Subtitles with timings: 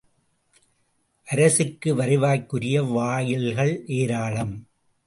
[1.27, 4.55] அரசுக்கு வருவாய்க்குரிய வாயில்கள் ஏராளம்!